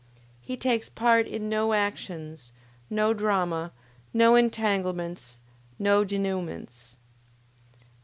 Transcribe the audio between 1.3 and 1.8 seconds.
no